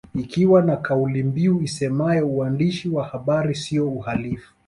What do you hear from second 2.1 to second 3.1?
uandishi wa